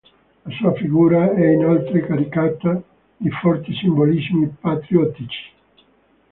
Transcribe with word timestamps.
La 0.47 0.51
sua 0.55 0.73
figura 0.73 1.31
è 1.35 1.49
inoltre 1.51 2.03
caricata 2.03 2.81
di 3.17 3.29
forti 3.29 3.71
simbolismi 3.75 4.47
patriottici. 4.59 5.51